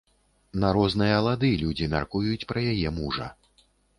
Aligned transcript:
На 0.63 0.71
розныя 0.77 1.19
лады 1.27 1.51
людзі 1.65 1.89
мяркуюць 1.93 2.47
пра 2.53 2.65
яе 2.75 2.95
мужа. 2.99 3.31